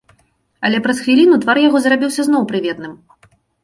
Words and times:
Але 0.69 0.79
праз 0.87 1.03
хвіліну 1.03 1.35
твар 1.45 1.63
яго 1.67 1.77
зрабіўся 1.87 2.21
зноў 2.33 2.51
прыветным. 2.55 3.01